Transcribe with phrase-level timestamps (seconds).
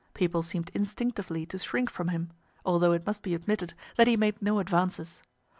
[0.15, 2.31] People seemed instinctively to shrink from him,
[2.65, 5.21] although it must be admitted that he made no advances.